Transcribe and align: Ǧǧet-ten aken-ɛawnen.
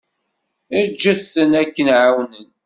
Ǧǧet-ten 0.89 1.51
aken-ɛawnen. 1.61 2.49